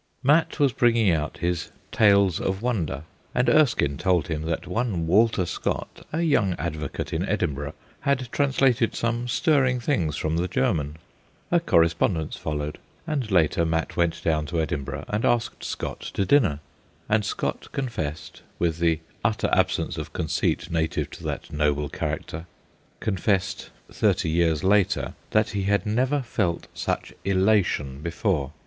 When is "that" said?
4.47-4.65, 21.25-21.51, 25.29-25.51